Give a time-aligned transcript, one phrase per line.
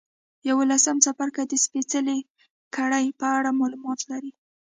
[0.49, 2.17] یوولسم څپرکی د سپېڅلې
[2.75, 4.31] کړۍ په اړه معلومات لري.